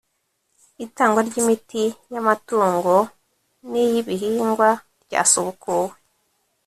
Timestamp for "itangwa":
0.85-1.19